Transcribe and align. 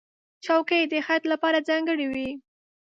چوکۍ 0.45 0.81
د 0.91 0.93
خیاط 1.07 1.23
لپاره 1.31 1.65
ځانګړې 1.69 2.05
وي. 2.13 2.29